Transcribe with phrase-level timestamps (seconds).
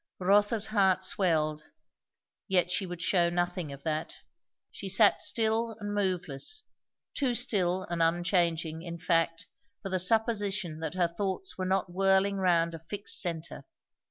[0.17, 1.69] Rotha's heart swelled;
[2.47, 4.15] yet she would shew nothing of that.
[4.71, 6.63] She sat still and moveless;
[7.13, 9.45] too still and unchanging, in fact,
[9.83, 13.63] for the supposition that her thoughts were not whirling round a fixed centre.